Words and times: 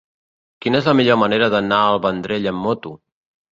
Quina 0.65 0.79
és 0.83 0.87
la 0.91 0.95
millor 1.01 1.19
manera 1.25 1.51
d'anar 1.55 1.83
al 1.91 2.01
Vendrell 2.07 2.51
amb 2.55 2.67
moto? 2.71 2.97